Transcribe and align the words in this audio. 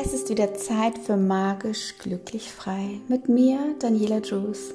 Es 0.00 0.12
ist 0.12 0.28
wieder 0.28 0.54
Zeit 0.54 0.96
für 0.96 1.16
magisch 1.16 1.96
glücklich 1.98 2.52
frei 2.52 3.00
mit 3.08 3.28
mir, 3.28 3.74
Daniela 3.80 4.20
Drews. 4.20 4.72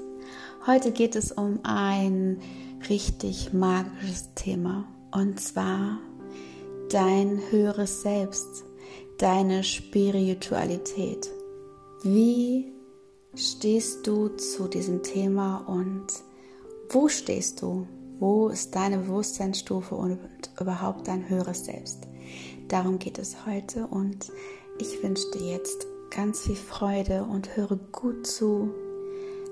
Heute 0.67 0.91
geht 0.91 1.15
es 1.15 1.31
um 1.31 1.61
ein 1.63 2.41
richtig 2.89 3.53
magisches 3.53 4.33
Thema 4.35 4.85
und 5.13 5.39
zwar 5.39 5.99
dein 6.89 7.39
höheres 7.51 8.01
Selbst, 8.01 8.65
deine 9.17 9.63
Spiritualität. 9.63 11.29
Wie 12.03 12.73
stehst 13.33 14.05
du 14.05 14.27
zu 14.27 14.67
diesem 14.67 15.03
Thema 15.03 15.59
und 15.67 16.07
wo 16.89 17.07
stehst 17.07 17.61
du? 17.61 17.87
Wo 18.19 18.49
ist 18.49 18.75
deine 18.75 18.97
Bewusstseinsstufe 18.97 19.95
und 19.95 20.19
überhaupt 20.59 21.07
dein 21.07 21.29
höheres 21.29 21.63
Selbst? 21.63 21.99
Darum 22.67 22.99
geht 22.99 23.19
es 23.19 23.45
heute 23.45 23.87
und 23.87 24.29
ich 24.79 25.01
wünsche 25.03 25.29
dir 25.31 25.51
jetzt 25.51 25.87
ganz 26.09 26.41
viel 26.41 26.55
Freude 26.55 27.23
und 27.23 27.55
höre 27.55 27.75
gut 27.75 28.25
zu. 28.25 28.73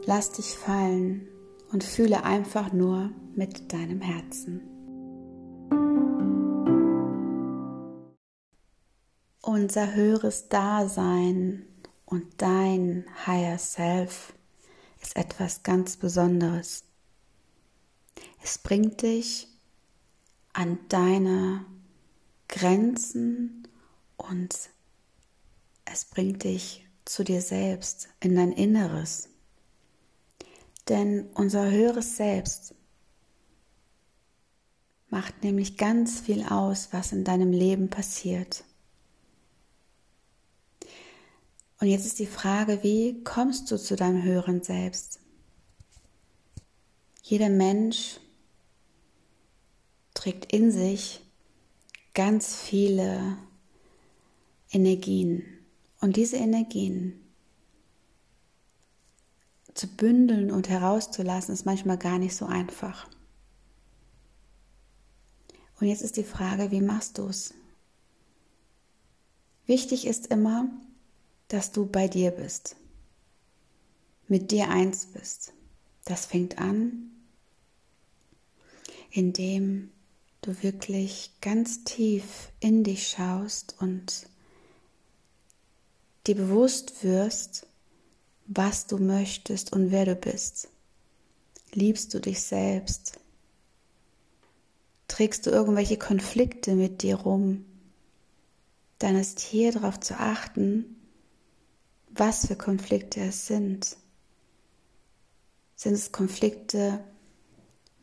Lass 0.05 0.31
dich 0.31 0.57
fallen 0.57 1.27
und 1.71 1.83
fühle 1.83 2.23
einfach 2.23 2.71
nur 2.73 3.11
mit 3.35 3.71
deinem 3.71 4.01
Herzen. 4.01 4.61
Unser 9.41 9.93
höheres 9.93 10.49
Dasein 10.49 11.65
und 12.05 12.25
dein 12.37 13.05
Higher 13.25 13.57
Self 13.57 14.33
ist 15.01 15.15
etwas 15.15 15.63
ganz 15.63 15.97
Besonderes. 15.97 16.83
Es 18.43 18.57
bringt 18.57 19.01
dich 19.01 19.47
an 20.53 20.79
deine 20.89 21.65
Grenzen 22.47 23.67
und 24.17 24.69
es 25.91 26.05
bringt 26.05 26.43
dich 26.43 26.85
zu 27.05 27.23
dir 27.23 27.41
selbst, 27.41 28.09
in 28.19 28.35
dein 28.35 28.51
Inneres. 28.51 29.29
Denn 30.87 31.29
unser 31.33 31.69
höheres 31.69 32.17
Selbst 32.17 32.73
macht 35.09 35.43
nämlich 35.43 35.77
ganz 35.77 36.21
viel 36.21 36.43
aus, 36.43 36.89
was 36.91 37.11
in 37.11 37.23
deinem 37.23 37.51
Leben 37.51 37.89
passiert. 37.89 38.63
Und 41.79 41.87
jetzt 41.87 42.05
ist 42.05 42.19
die 42.19 42.27
Frage, 42.27 42.83
wie 42.83 43.23
kommst 43.23 43.69
du 43.71 43.77
zu 43.77 43.95
deinem 43.95 44.23
höheren 44.23 44.63
Selbst? 44.63 45.19
Jeder 47.23 47.49
Mensch 47.49 48.19
trägt 50.13 50.53
in 50.53 50.71
sich 50.71 51.21
ganz 52.13 52.55
viele 52.55 53.37
Energien. 54.71 55.60
Und 56.01 56.15
diese 56.17 56.37
Energien 56.37 57.21
zu 59.73 59.87
bündeln 59.87 60.51
und 60.51 60.69
herauszulassen, 60.69 61.53
ist 61.53 61.65
manchmal 61.65 61.97
gar 61.97 62.19
nicht 62.19 62.35
so 62.35 62.45
einfach. 62.45 63.07
Und 65.79 65.87
jetzt 65.87 66.01
ist 66.01 66.17
die 66.17 66.23
Frage, 66.23 66.71
wie 66.71 66.81
machst 66.81 67.17
du 67.17 67.27
es? 67.27 67.53
Wichtig 69.65 70.05
ist 70.05 70.27
immer, 70.27 70.69
dass 71.47 71.71
du 71.71 71.85
bei 71.85 72.07
dir 72.07 72.31
bist, 72.31 72.75
mit 74.27 74.51
dir 74.51 74.69
eins 74.69 75.07
bist. 75.07 75.53
Das 76.05 76.25
fängt 76.25 76.59
an, 76.59 77.11
indem 79.11 79.91
du 80.41 80.61
wirklich 80.63 81.31
ganz 81.41 81.83
tief 81.83 82.51
in 82.59 82.83
dich 82.83 83.07
schaust 83.07 83.75
und 83.79 84.27
dir 86.27 86.35
bewusst 86.35 87.03
wirst, 87.03 87.67
was 88.47 88.87
du 88.87 88.97
möchtest 88.97 89.73
und 89.73 89.91
wer 89.91 90.05
du 90.05 90.15
bist. 90.15 90.69
Liebst 91.73 92.13
du 92.13 92.19
dich 92.19 92.41
selbst? 92.43 93.19
Trägst 95.07 95.45
du 95.45 95.51
irgendwelche 95.51 95.97
Konflikte 95.97 96.75
mit 96.75 97.01
dir 97.01 97.15
rum? 97.15 97.65
Dann 98.99 99.15
ist 99.15 99.39
hier 99.39 99.71
darauf 99.71 99.99
zu 99.99 100.19
achten, 100.19 100.95
was 102.09 102.47
für 102.47 102.55
Konflikte 102.55 103.21
es 103.21 103.47
sind. 103.47 103.97
Sind 105.75 105.93
es 105.93 106.11
Konflikte 106.11 107.03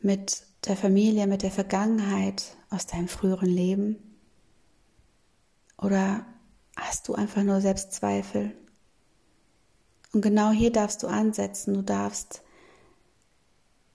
mit 0.01 0.43
der 0.65 0.75
Familie, 0.75 1.27
mit 1.27 1.43
der 1.43 1.51
Vergangenheit 1.51 2.57
aus 2.69 2.85
deinem 2.87 3.07
früheren 3.07 3.49
Leben? 3.49 3.97
Oder 5.77 6.25
hast 6.79 7.07
du 7.07 7.15
einfach 7.15 7.43
nur 7.43 7.61
Selbstzweifel. 7.61 8.53
Und 10.13 10.21
genau 10.21 10.51
hier 10.51 10.71
darfst 10.71 11.03
du 11.03 11.07
ansetzen. 11.07 11.73
Du 11.73 11.83
darfst 11.83 12.41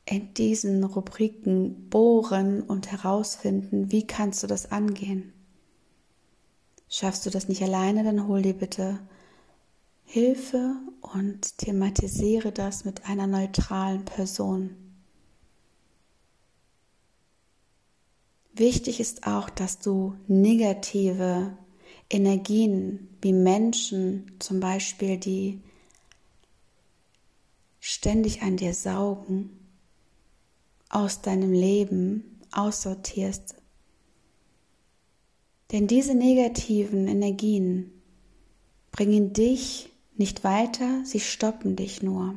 in 0.07 0.35
diesen 0.35 0.85
Rubriken 0.85 1.89
bohren 1.89 2.63
und 2.63 2.93
herausfinden, 2.93 3.91
wie 3.91 4.07
kannst 4.07 4.43
du 4.43 4.47
das 4.47 4.71
angehen. 4.71 5.33
Schaffst 6.89 7.27
du 7.27 7.31
das 7.31 7.49
nicht 7.49 7.63
alleine, 7.63 8.05
dann 8.05 8.29
hol 8.29 8.43
dir 8.43 8.55
bitte 8.55 9.01
Hilfe 10.05 10.77
und 11.01 11.59
thematisiere 11.59 12.53
das 12.53 12.85
mit 12.85 13.07
einer 13.07 13.27
neutralen 13.27 14.05
Person. 14.05 14.77
Wichtig 18.53 19.01
ist 19.01 19.27
auch, 19.27 19.51
dass 19.51 19.81
du 19.81 20.15
negative 20.29 21.57
Energien 22.11 23.09
wie 23.23 23.33
Menschen 23.33 24.33
zum 24.39 24.61
Beispiel, 24.61 25.17
die 25.17 25.61
ständig 27.81 28.43
an 28.43 28.57
dir 28.57 28.75
saugen, 28.75 29.51
aus 30.89 31.23
deinem 31.23 31.53
Leben 31.53 32.41
aussortierst. 32.53 33.57
Denn 35.73 35.87
diese 35.87 36.15
negativen 36.15 37.09
Energien 37.09 37.91
bringen 38.93 39.33
dich 39.33 39.91
nicht 40.17 40.45
weiter, 40.45 41.05
sie 41.05 41.21
stoppen 41.21 41.75
dich 41.75 42.03
nur. 42.03 42.35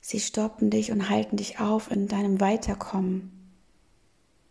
Sie 0.00 0.20
stoppen 0.20 0.70
dich 0.70 0.90
und 0.90 1.10
halten 1.10 1.36
dich 1.36 1.60
auf 1.60 1.90
in 1.90 2.08
deinem 2.08 2.40
Weiterkommen. 2.40 3.30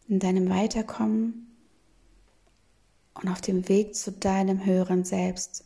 In 0.08 0.20
deinem 0.20 0.50
Weiterkommen 0.50 1.47
und 3.22 3.30
auf 3.30 3.42
dem 3.42 3.68
Weg 3.70 3.96
zu 3.96 4.12
deinem 4.12 4.66
höheren 4.66 5.04
Selbst. 5.04 5.64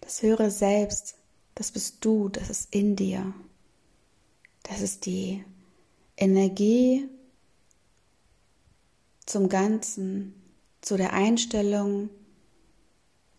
Das 0.00 0.22
höhere 0.22 0.50
Selbst, 0.50 1.16
das 1.54 1.72
bist 1.72 2.04
du, 2.04 2.28
das 2.28 2.50
ist 2.50 2.74
in 2.74 2.96
dir. 2.96 3.32
Das 4.64 4.80
ist 4.80 5.06
die 5.06 5.44
Energie 6.16 7.08
zum 9.26 9.48
Ganzen, 9.48 10.34
zu 10.80 10.96
der 10.96 11.12
Einstellung, 11.12 12.10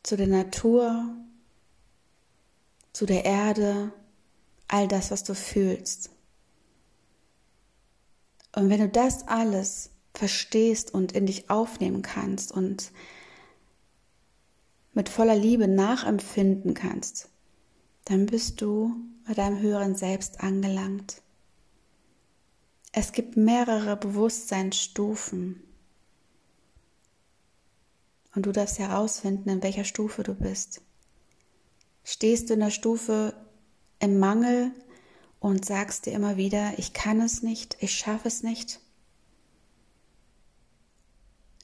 zu 0.02 0.18
der 0.18 0.28
Natur, 0.28 1.16
zu 2.94 3.06
der 3.06 3.26
Erde, 3.26 3.92
all 4.68 4.88
das, 4.88 5.12
was 5.12 5.24
du 5.24 5.36
fühlst. 5.36 6.10
Und 8.56 8.70
wenn 8.70 8.80
du 8.80 8.90
das 8.90 9.28
alles 9.28 9.90
verstehst 10.14 10.94
und 10.94 11.12
in 11.12 11.26
dich 11.26 11.50
aufnehmen 11.50 12.02
kannst 12.02 12.52
und 12.52 12.92
mit 14.94 15.10
voller 15.10 15.36
Liebe 15.36 15.68
nachempfinden 15.68 16.74
kannst, 16.74 17.30
dann 18.06 18.26
bist 18.26 18.62
du 18.62 18.96
bei 19.26 19.34
deinem 19.34 19.60
höheren 19.60 19.96
Selbst 19.96 20.42
angelangt. 20.42 21.22
Es 22.92 23.12
gibt 23.12 23.38
mehrere 23.38 23.98
Bewusstseinsstufen. 23.98 25.64
Und 28.36 28.46
du 28.46 28.52
darfst 28.52 28.78
herausfinden, 28.80 29.50
in 29.50 29.64
welcher 29.64 29.84
Stufe 29.84 30.24
du 30.24 30.36
bist. 30.36 30.82
Stehst 32.04 32.50
du 32.50 32.54
in 32.54 32.60
der 32.60 32.72
Stufe 32.72 33.34
im 34.00 34.20
Mangel 34.20 34.72
und 35.40 35.66
sagst 35.66 36.06
dir 36.06 36.14
immer 36.14 36.38
wieder, 36.38 36.74
ich 36.78 36.94
kann 36.94 37.22
es 37.22 37.42
nicht, 37.42 37.78
ich 37.80 37.94
schaffe 37.96 38.28
es 38.28 38.44
nicht? 38.44 38.80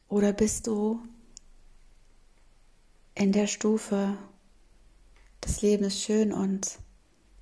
Oder 0.09 0.33
bist 0.33 0.65
du 0.65 0.99
in 3.13 3.31
der 3.31 3.45
Stufe, 3.45 4.17
das 5.39 5.61
Leben 5.61 5.85
ist 5.85 6.01
schön 6.01 6.33
und 6.33 6.79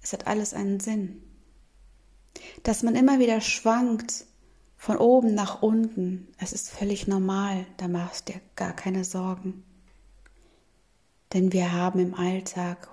es 0.04 0.12
hat 0.12 0.28
alles 0.28 0.54
einen 0.54 0.82
Sinn? 0.82 1.24
Dass 2.64 2.84
man 2.84 2.96
immer 2.96 3.20
wieder 3.20 3.40
schwankt 3.40 4.26
von 4.76 4.98
oben 4.98 5.34
nach 5.34 5.62
unten, 5.62 6.28
es 6.38 6.52
ist 6.52 6.70
völlig 6.70 7.08
normal, 7.08 7.66
da 7.78 7.88
machst 7.88 8.28
du 8.28 8.34
dir 8.34 8.42
gar 8.56 8.74
keine 8.74 9.06
Sorgen. 9.06 9.64
Denn 11.34 11.54
wir 11.54 11.72
haben 11.72 12.00
im 12.00 12.14
Alltag 12.14 12.90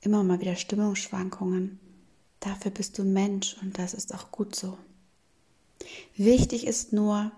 immer 0.00 0.22
mal 0.22 0.40
wieder 0.40 0.56
Stimmungsschwankungen. 0.56 1.80
Dafür 2.40 2.70
bist 2.70 2.98
du 2.98 3.04
Mensch 3.04 3.56
und 3.62 3.78
das 3.78 3.94
ist 3.94 4.14
auch 4.14 4.30
gut 4.30 4.54
so. 4.54 4.78
Wichtig 6.16 6.66
ist 6.66 6.92
nur, 6.92 7.32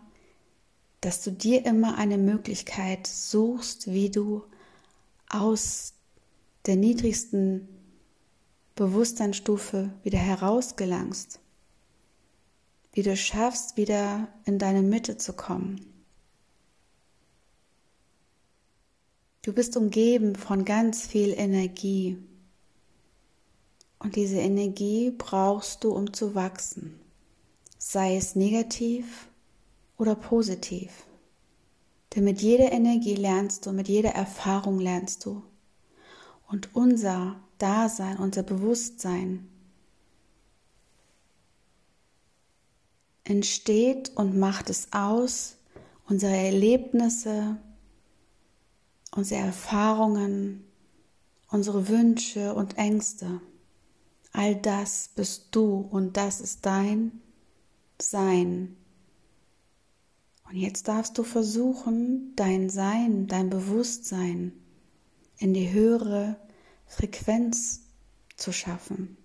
dass 1.01 1.23
du 1.23 1.33
dir 1.33 1.65
immer 1.65 1.97
eine 1.97 2.19
Möglichkeit 2.19 3.07
suchst, 3.07 3.91
wie 3.91 4.11
du 4.11 4.45
aus 5.29 5.95
der 6.67 6.77
niedrigsten 6.77 7.69
Bewusstseinsstufe 8.75 9.93
wieder 10.03 10.19
herausgelangst, 10.19 11.41
wie 12.93 13.03
du 13.03 13.17
schaffst, 13.17 13.77
wieder 13.77 14.29
in 14.45 14.59
deine 14.59 14.83
Mitte 14.83 15.17
zu 15.17 15.33
kommen. 15.33 15.87
Du 19.43 19.55
bist 19.55 19.77
umgeben 19.77 20.37
von 20.37 20.67
ganz 20.67 21.07
viel 21.07 21.33
Energie. 21.33 22.19
Und 23.99 24.17
diese 24.17 24.39
Energie 24.39 25.11
brauchst 25.17 25.83
du, 25.83 25.93
um 25.93 26.13
zu 26.13 26.35
wachsen, 26.35 27.01
sei 27.79 28.17
es 28.17 28.35
negativ 28.35 29.30
oder 30.01 30.15
positiv. 30.15 31.05
Denn 32.15 32.25
mit 32.25 32.41
jeder 32.41 32.73
Energie 32.73 33.15
lernst 33.15 33.67
du, 33.67 33.73
mit 33.73 33.89
jeder 33.89 34.11
Erfahrung 34.11 34.81
lernst 34.81 35.25
du. 35.27 35.43
Und 36.49 36.75
unser 36.75 37.41
Dasein, 37.59 38.17
unser 38.17 38.43
Bewusstsein 38.43 39.49
entsteht 43.25 44.11
und 44.17 44.37
macht 44.37 44.71
es 44.71 44.93
aus, 44.93 45.57
unsere 46.09 46.35
Erlebnisse, 46.35 47.59
unsere 49.15 49.43
Erfahrungen, 49.43 50.65
unsere 51.49 51.89
Wünsche 51.89 52.55
und 52.55 52.77
Ängste. 52.79 53.41
All 54.33 54.57
das 54.57 55.11
bist 55.15 55.49
du 55.53 55.87
und 55.91 56.17
das 56.17 56.41
ist 56.41 56.67
dein 56.67 57.21
Sein. 58.01 58.77
Und 60.51 60.57
jetzt 60.57 60.89
darfst 60.89 61.17
du 61.17 61.23
versuchen, 61.23 62.35
dein 62.37 62.69
Sein, 62.69 63.27
dein 63.27 63.51
Bewusstsein 63.51 64.53
in 65.39 65.55
die 65.55 65.73
höhere 65.73 66.37
Frequenz 66.87 67.83
zu 68.37 68.53
schaffen. 68.53 69.17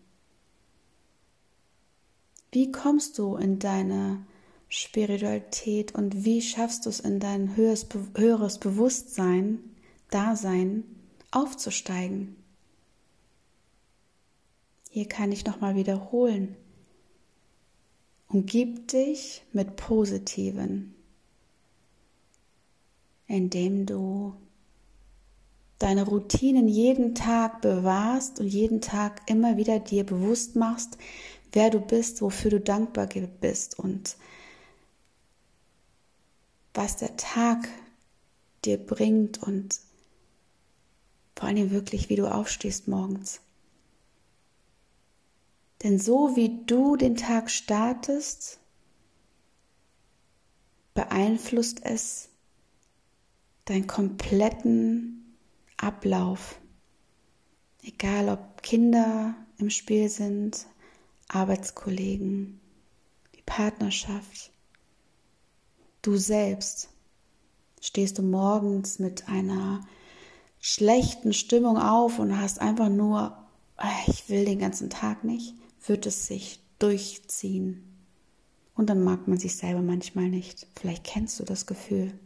Wie 2.51 2.71
kommst 2.71 3.17
du 3.17 3.35
in 3.35 3.59
deine 3.59 4.25
Spiritualität 4.69 5.93
und 5.93 6.25
wie 6.25 6.41
schaffst 6.41 6.85
du 6.85 6.89
es 6.89 6.99
in 6.99 7.19
dein 7.19 7.55
höheres, 7.55 7.87
höheres 8.15 8.59
Bewusstsein 8.59 9.59
Dasein 10.09 10.83
aufzusteigen. 11.31 12.35
Hier 14.89 15.07
kann 15.07 15.31
ich 15.31 15.45
nochmal 15.45 15.75
wiederholen. 15.75 16.55
Umgib 18.29 18.87
dich 18.87 19.43
mit 19.51 19.75
Positiven, 19.75 20.94
indem 23.27 23.85
du 23.85 24.35
deine 25.79 26.05
Routinen 26.05 26.67
jeden 26.67 27.15
Tag 27.15 27.61
bewahrst 27.61 28.39
und 28.39 28.47
jeden 28.47 28.81
Tag 28.81 29.21
immer 29.29 29.57
wieder 29.57 29.79
dir 29.79 30.05
bewusst 30.05 30.55
machst, 30.55 30.97
wer 31.51 31.69
du 31.69 31.79
bist, 31.79 32.21
wofür 32.21 32.51
du 32.51 32.59
dankbar 32.59 33.07
bist 33.41 33.77
und 33.79 34.17
was 36.73 36.97
der 36.97 37.15
Tag 37.17 37.67
dir 38.63 38.77
bringt 38.77 39.41
und 39.41 39.79
vor 41.35 41.49
allem 41.49 41.71
wirklich, 41.71 42.09
wie 42.09 42.15
du 42.15 42.31
aufstehst 42.31 42.87
morgens. 42.87 43.41
Denn 45.83 45.99
so 45.99 46.35
wie 46.35 46.63
du 46.65 46.95
den 46.95 47.15
Tag 47.15 47.51
startest, 47.51 48.59
beeinflusst 50.93 51.81
es 51.83 52.29
deinen 53.65 53.87
kompletten 53.87 55.35
Ablauf. 55.77 56.59
Egal 57.83 58.29
ob 58.29 58.61
Kinder 58.61 59.35
im 59.57 59.69
Spiel 59.69 60.09
sind, 60.09 60.65
Arbeitskollegen, 61.27 62.59
die 63.35 63.43
Partnerschaft, 63.45 64.51
du 66.01 66.15
selbst. 66.15 66.89
Stehst 67.81 68.17
du 68.17 68.23
morgens 68.23 68.97
mit 68.99 69.27
einer 69.27 69.85
schlechten 70.59 71.33
Stimmung 71.33 71.77
auf 71.77 72.17
und 72.17 72.39
hast 72.39 72.59
einfach 72.59 72.89
nur, 72.89 73.37
äh, 73.77 74.09
ich 74.11 74.29
will 74.29 74.45
den 74.45 74.59
ganzen 74.59 74.89
Tag 74.89 75.23
nicht, 75.23 75.53
wird 75.85 76.05
es 76.07 76.25
sich 76.25 76.59
durchziehen. 76.79 77.83
Und 78.75 78.89
dann 78.89 79.03
mag 79.03 79.27
man 79.27 79.37
sich 79.37 79.55
selber 79.55 79.81
manchmal 79.81 80.29
nicht. 80.29 80.67
Vielleicht 80.75 81.03
kennst 81.03 81.39
du 81.39 81.43
das 81.43 81.65
Gefühl. 81.65 82.19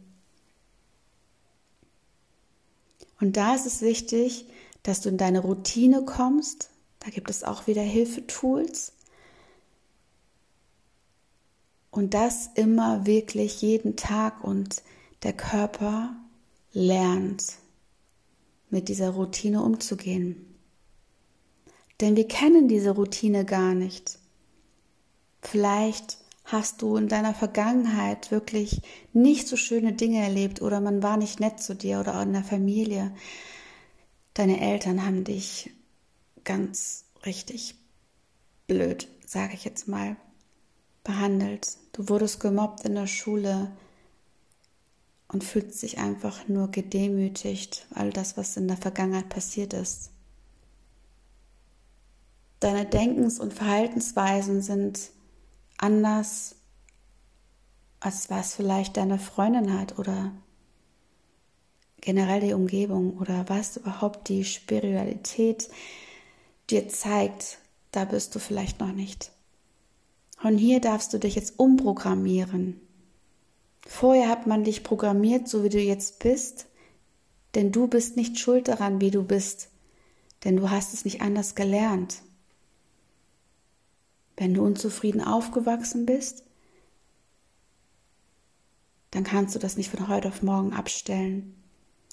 Und 3.20 3.36
da 3.36 3.54
ist 3.54 3.66
es 3.66 3.82
wichtig, 3.82 4.46
dass 4.82 5.00
du 5.02 5.10
in 5.10 5.18
deine 5.18 5.40
Routine 5.40 6.04
kommst. 6.04 6.70
Da 7.00 7.10
gibt 7.10 7.30
es 7.30 7.44
auch 7.44 7.66
wieder 7.66 7.82
Hilfetools. 7.82 8.92
Und 11.90 12.14
das 12.14 12.48
immer 12.54 13.04
wirklich 13.04 13.62
jeden 13.62 13.96
Tag 13.96 14.42
und 14.44 14.82
der 15.22 15.32
Körper 15.32 16.14
lernt 16.72 17.44
mit 18.70 18.88
dieser 18.88 19.10
Routine 19.10 19.62
umzugehen. 19.62 20.46
Denn 22.00 22.16
wir 22.16 22.28
kennen 22.28 22.68
diese 22.68 22.90
Routine 22.90 23.44
gar 23.44 23.74
nicht. 23.74 24.18
Vielleicht 25.42 26.18
hast 26.52 26.82
du 26.82 26.96
in 26.96 27.08
deiner 27.08 27.34
Vergangenheit 27.34 28.30
wirklich 28.30 28.82
nicht 29.12 29.48
so 29.48 29.56
schöne 29.56 29.92
Dinge 29.92 30.22
erlebt 30.22 30.62
oder 30.62 30.80
man 30.80 31.02
war 31.02 31.16
nicht 31.16 31.40
nett 31.40 31.60
zu 31.60 31.74
dir 31.74 32.00
oder 32.00 32.18
auch 32.18 32.22
in 32.22 32.32
der 32.32 32.44
Familie. 32.44 33.12
Deine 34.34 34.60
Eltern 34.60 35.04
haben 35.04 35.24
dich 35.24 35.70
ganz 36.44 37.04
richtig 37.24 37.74
blöd, 38.66 39.08
sage 39.26 39.54
ich 39.54 39.64
jetzt 39.64 39.88
mal, 39.88 40.16
behandelt. 41.04 41.76
Du 41.92 42.08
wurdest 42.08 42.40
gemobbt 42.40 42.84
in 42.84 42.94
der 42.94 43.06
Schule, 43.06 43.72
und 45.32 45.44
fühlt 45.44 45.74
sich 45.74 45.98
einfach 45.98 46.48
nur 46.48 46.70
gedemütigt, 46.70 47.86
all 47.94 48.10
das, 48.10 48.36
was 48.36 48.56
in 48.56 48.66
der 48.66 48.76
Vergangenheit 48.76 49.28
passiert 49.28 49.72
ist. 49.72 50.10
Deine 52.58 52.84
Denkens- 52.84 53.38
und 53.38 53.54
Verhaltensweisen 53.54 54.60
sind 54.60 55.10
anders, 55.82 56.56
als 58.00 58.30
was 58.30 58.54
vielleicht 58.54 58.96
deine 58.96 59.18
Freundin 59.18 59.78
hat 59.78 59.98
oder 59.98 60.32
generell 62.00 62.40
die 62.40 62.54
Umgebung 62.54 63.18
oder 63.18 63.48
was 63.48 63.76
überhaupt 63.76 64.28
die 64.28 64.44
Spiritualität 64.44 65.68
dir 66.70 66.88
zeigt, 66.88 67.58
da 67.92 68.04
bist 68.04 68.34
du 68.34 68.38
vielleicht 68.38 68.80
noch 68.80 68.92
nicht. 68.92 69.32
Und 70.42 70.56
hier 70.56 70.80
darfst 70.80 71.12
du 71.12 71.18
dich 71.18 71.34
jetzt 71.34 71.58
umprogrammieren 71.58 72.80
Vorher 73.86 74.28
hat 74.28 74.46
man 74.46 74.64
dich 74.64 74.84
programmiert, 74.84 75.48
so 75.48 75.64
wie 75.64 75.68
du 75.68 75.80
jetzt 75.80 76.20
bist, 76.20 76.66
denn 77.54 77.72
du 77.72 77.88
bist 77.88 78.16
nicht 78.16 78.38
schuld 78.38 78.68
daran, 78.68 79.00
wie 79.00 79.10
du 79.10 79.22
bist, 79.22 79.68
denn 80.44 80.56
du 80.56 80.70
hast 80.70 80.94
es 80.94 81.04
nicht 81.04 81.22
anders 81.22 81.54
gelernt. 81.54 82.22
Wenn 84.40 84.54
du 84.54 84.64
unzufrieden 84.64 85.20
aufgewachsen 85.20 86.06
bist, 86.06 86.44
dann 89.10 89.22
kannst 89.22 89.54
du 89.54 89.58
das 89.58 89.76
nicht 89.76 89.90
von 89.90 90.08
heute 90.08 90.28
auf 90.28 90.42
morgen 90.42 90.72
abstellen. 90.72 91.62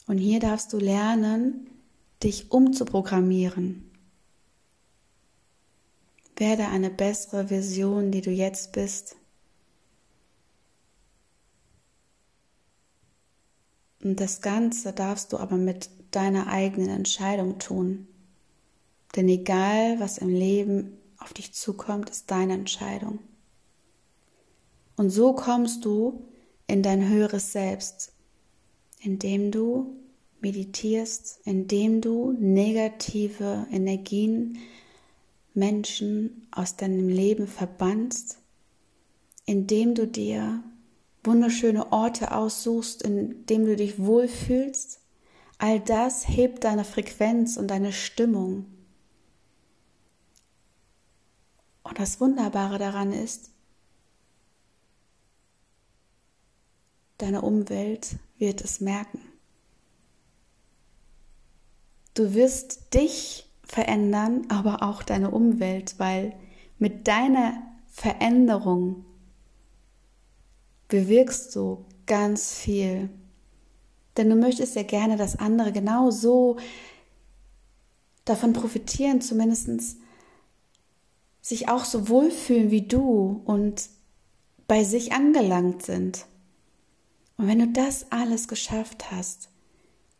Und 0.08 0.18
hier 0.18 0.42
darfst 0.42 0.74
du 0.74 0.78
lernen, 0.78 1.70
dich 2.22 2.52
umzuprogrammieren. 2.52 3.90
Werde 6.36 6.68
eine 6.68 6.90
bessere 6.90 7.48
Version, 7.48 8.12
die 8.12 8.20
du 8.20 8.32
jetzt 8.32 8.74
bist. 8.74 9.16
Und 14.04 14.20
das 14.20 14.42
Ganze 14.42 14.92
darfst 14.92 15.32
du 15.32 15.38
aber 15.38 15.56
mit 15.56 15.90
deiner 16.12 16.48
eigenen 16.48 16.90
Entscheidung 16.90 17.58
tun. 17.58 18.06
Denn 19.16 19.30
egal, 19.30 20.02
was 20.02 20.18
im 20.18 20.28
Leben 20.28 20.97
auf 21.20 21.34
dich 21.34 21.54
zukommt, 21.54 22.10
ist 22.10 22.30
deine 22.32 22.54
Entscheidung. 22.54 23.20
Und 24.96 25.10
so 25.10 25.34
kommst 25.34 25.86
du 25.86 26.26
in 26.68 26.84
dein 26.84 27.08
höheres 27.08 27.52
Selbst, 27.52 28.14
indem 29.00 29.52
du 29.52 29.96
meditierst, 30.42 31.40
indem 31.46 32.02
du 32.02 32.34
negative 32.40 33.68
Energien, 33.72 34.58
Menschen 35.54 36.48
aus 36.52 36.76
deinem 36.76 37.10
Leben 37.10 37.48
verbannst, 37.48 38.38
indem 39.46 39.96
du 39.96 40.06
dir 40.06 40.64
wunderschöne 41.24 41.92
Orte 41.92 42.32
aussuchst, 42.36 43.02
in 43.02 43.46
dem 43.48 43.66
du 43.66 43.76
dich 43.76 43.98
wohlfühlst, 43.98 45.00
all 45.58 45.80
das 45.80 46.28
hebt 46.28 46.64
deine 46.64 46.84
Frequenz 46.84 47.58
und 47.58 47.70
deine 47.70 47.92
Stimmung. 47.92 48.66
Und 51.88 52.00
das 52.00 52.20
Wunderbare 52.20 52.78
daran 52.78 53.14
ist, 53.14 53.50
deine 57.18 57.42
Umwelt 57.42 58.18
wird 58.38 58.62
es 58.62 58.82
merken. 58.82 59.22
Du 62.14 62.34
wirst 62.34 62.94
dich 62.94 63.50
verändern, 63.64 64.48
aber 64.50 64.84
auch 64.84 65.02
deine 65.02 65.32
Umwelt, 65.32 65.96
weil 65.98 66.36
mit 66.78 67.08
deiner 67.08 67.62
Veränderung 67.88 69.06
bewirkst 70.90 71.56
du 71.56 71.86
ganz 72.06 72.54
viel. 72.54 73.10
Denn 74.18 74.30
du 74.30 74.36
möchtest 74.36 74.76
ja 74.76 74.84
gerne, 74.84 75.16
dass 75.16 75.38
andere 75.38 75.72
genau 75.72 76.12
so 76.12 76.58
davon 78.26 78.52
profitieren, 78.54 79.22
zumindest 79.22 79.98
sich 81.48 81.70
auch 81.70 81.86
so 81.86 82.10
wohlfühlen 82.10 82.72
wie 82.72 82.82
du 82.82 83.42
und 83.46 83.90
bei 84.68 84.84
sich 84.84 85.14
angelangt 85.14 85.82
sind. 85.82 86.26
Und 87.38 87.48
wenn 87.48 87.60
du 87.60 87.68
das 87.70 88.12
alles 88.12 88.50
geschafft 88.50 89.12
hast, 89.12 89.48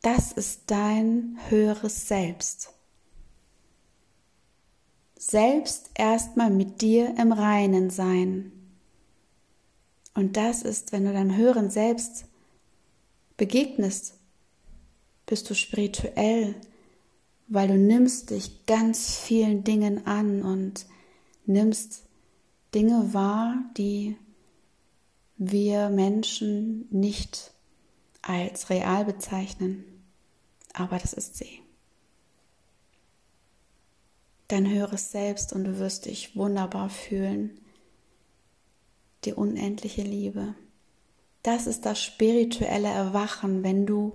das 0.02 0.32
ist 0.32 0.62
dein 0.68 1.38
höheres 1.50 2.08
Selbst. 2.08 2.70
Selbst 5.18 5.90
erstmal 5.96 6.50
mit 6.50 6.82
dir 6.82 7.14
im 7.20 7.34
Reinen 7.34 7.90
sein. 7.90 8.54
Und 10.14 10.38
das 10.38 10.62
ist, 10.62 10.94
wenn 10.94 11.04
du 11.04 11.12
deinem 11.12 11.36
höheren 11.36 11.70
Selbst 11.70 12.24
begegnest, 13.36 14.14
bist 15.26 15.50
du 15.50 15.56
spirituell, 15.56 16.56
weil 17.50 17.68
du 17.68 17.76
nimmst 17.78 18.30
dich 18.30 18.66
ganz 18.66 19.18
vielen 19.18 19.66
Dingen 19.66 20.08
an 20.08 20.42
und 20.42 20.86
nimmst 21.48 22.04
Dinge 22.74 23.14
wahr, 23.14 23.56
die 23.78 24.18
wir 25.38 25.90
Menschen 25.90 26.88
nicht 26.92 27.52
als 28.22 28.70
real 28.70 29.06
bezeichnen, 29.06 29.84
aber 30.74 30.98
das 30.98 31.14
ist 31.14 31.38
sie. 31.38 31.62
Dein 34.48 34.70
höheres 34.70 35.12
Selbst 35.12 35.54
und 35.54 35.66
du 35.66 35.80
wirst 35.80 36.06
dich 36.06 36.36
wunderbar 36.36 36.90
fühlen. 36.90 37.60
Die 39.26 39.34
unendliche 39.34 40.04
Liebe. 40.04 40.56
Das 41.44 41.68
ist 41.68 41.86
das 41.86 42.02
spirituelle 42.02 42.88
Erwachen, 42.88 43.64
wenn 43.64 43.86
du 43.86 44.14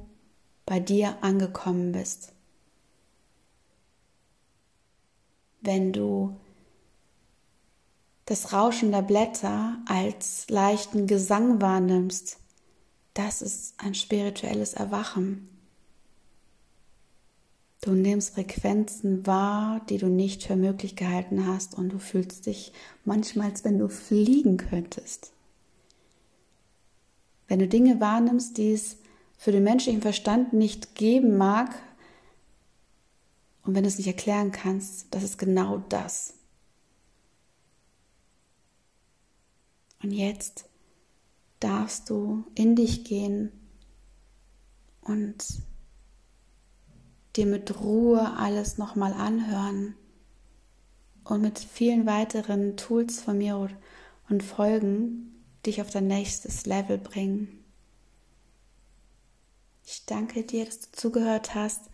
bei 0.64 0.80
dir 0.80 1.22
angekommen 1.22 1.92
bist. 1.92 2.32
Wenn 5.60 5.92
du 5.92 6.36
das 8.26 8.52
Rauschen 8.52 8.93
der 8.93 9.02
Blätter 9.02 9.79
als 9.87 10.49
leichten 10.49 11.07
Gesang 11.07 11.61
wahrnimmst, 11.61 12.38
das 13.14 13.43
ist 13.43 13.75
ein 13.79 13.95
spirituelles 13.95 14.75
Erwachen. 14.75 15.49
Du 17.81 17.93
nimmst 17.93 18.35
Frequenzen 18.35 19.26
wahr, 19.26 19.81
die 19.88 19.99
du 19.99 20.07
nicht 20.07 20.45
für 20.45 20.55
möglich 20.55 20.95
gehalten 20.95 21.47
hast 21.47 21.75
und 21.75 21.88
du 21.88 21.99
fühlst 21.99 22.47
dich 22.47 22.73
manchmal, 23.05 23.50
als 23.50 23.64
wenn 23.64 23.79
du 23.79 23.88
fliegen 23.88 24.57
könntest. 24.57 25.33
Wenn 27.49 27.59
du 27.59 27.67
Dinge 27.67 28.00
wahrnimmst, 28.00 28.57
die 28.57 28.73
es 28.73 28.99
für 29.37 29.50
den 29.50 29.64
menschlichen 29.64 30.00
Verstand 30.00 30.52
nicht 30.52 30.95
geben 30.95 31.37
mag 31.37 31.75
und 33.64 33.75
wenn 33.75 33.83
du 33.83 33.88
es 33.88 33.99
nicht 33.99 34.07
erklären 34.07 34.52
kannst, 34.52 35.09
das 35.11 35.25
ist 35.25 35.37
genau 35.37 35.83
das. 35.88 36.35
Und 40.02 40.11
jetzt 40.11 40.68
darfst 41.61 42.11
du 42.11 42.44
in 42.54 42.75
dich 42.75 43.04
gehen 43.04 43.52
und 45.00 45.44
dir 47.37 47.47
mit 47.47 47.80
Ruhe 47.80 48.37
alles 48.37 48.78
nochmal 48.78 49.12
anhören 49.12 49.94
und 51.25 51.40
mit 51.40 51.59
vielen 51.59 52.06
weiteren 52.06 52.76
Tools 52.76 53.21
von 53.21 53.38
mir 53.38 53.71
und 54.28 54.42
Folgen 54.42 55.44
dich 55.64 55.80
auf 55.80 55.90
dein 55.90 56.09
nächstes 56.09 56.66
Level 56.66 56.99
bringen. 56.99 57.62
Ich 59.87 60.04
danke 60.06 60.42
dir, 60.42 60.64
dass 60.64 60.80
du 60.80 60.88
zugehört 60.92 61.54
hast. 61.54 61.90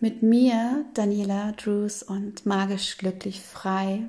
Mit 0.00 0.22
mir, 0.22 0.84
Daniela 0.94 1.52
Drews 1.52 2.02
und 2.02 2.46
Magisch 2.46 2.98
Glücklich 2.98 3.40
Frei. 3.40 4.08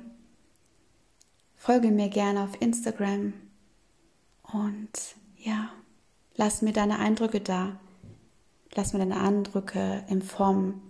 Folge 1.60 1.90
mir 1.90 2.08
gerne 2.08 2.42
auf 2.42 2.58
Instagram 2.62 3.34
und 4.50 4.90
ja, 5.36 5.68
lass 6.34 6.62
mir 6.62 6.72
deine 6.72 6.98
Eindrücke 6.98 7.42
da. 7.42 7.78
Lass 8.74 8.94
mir 8.94 9.00
deine 9.00 9.20
Eindrücke 9.20 10.02
in 10.08 10.22
Form 10.22 10.80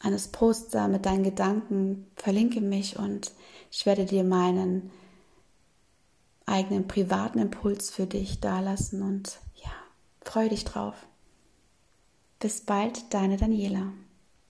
eines 0.00 0.28
Poster 0.28 0.86
mit 0.86 1.04
deinen 1.04 1.24
Gedanken, 1.24 2.06
verlinke 2.14 2.60
mich 2.60 2.96
und 2.96 3.32
ich 3.72 3.86
werde 3.86 4.04
dir 4.04 4.22
meinen 4.22 4.92
eigenen 6.46 6.86
privaten 6.86 7.40
Impuls 7.40 7.90
für 7.90 8.06
dich 8.06 8.38
dalassen 8.38 9.02
und 9.02 9.40
ja, 9.56 9.72
freue 10.20 10.50
dich 10.50 10.64
drauf. 10.64 10.94
Bis 12.38 12.60
bald, 12.60 13.12
deine 13.12 13.36
Daniela. 13.36 13.92